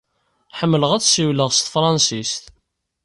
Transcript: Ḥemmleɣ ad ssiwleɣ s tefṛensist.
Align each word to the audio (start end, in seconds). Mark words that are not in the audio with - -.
Ḥemmleɣ 0.57 0.91
ad 0.93 1.03
ssiwleɣ 1.03 1.49
s 1.53 1.59
tefṛensist. 1.59 2.43